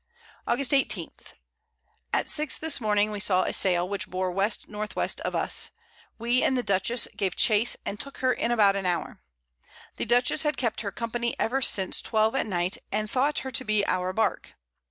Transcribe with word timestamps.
August 0.47 0.73
18. 0.73 1.11
At 2.11 2.27
6 2.27 2.57
this 2.57 2.81
Morning 2.81 3.11
we 3.11 3.19
saw 3.19 3.43
a 3.43 3.53
Sail, 3.53 3.87
which 3.87 4.09
bore 4.09 4.29
W. 4.33 4.43
N. 4.43 4.87
W. 4.87 5.07
of 5.23 5.35
us; 5.35 5.69
we 6.17 6.41
and 6.41 6.57
the 6.57 6.63
Dutchess 6.63 7.07
gave 7.15 7.35
Chace, 7.35 7.77
and 7.85 7.99
took 7.99 8.17
her 8.17 8.33
in 8.33 8.49
about 8.49 8.75
an 8.75 8.87
Hour. 8.87 9.21
The 9.97 10.05
Dutchess 10.05 10.41
had 10.41 10.57
kept 10.57 10.81
her 10.81 10.91
Company 10.91 11.35
ever 11.39 11.61
since 11.61 12.01
12 12.01 12.33
at 12.33 12.47
Night, 12.47 12.79
and 12.91 13.11
thought 13.11 13.41
her 13.45 13.51
to 13.51 13.63
be 13.63 13.85
our 13.85 14.11
Bark. 14.11 14.53